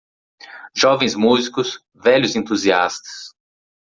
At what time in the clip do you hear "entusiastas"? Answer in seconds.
2.35-3.35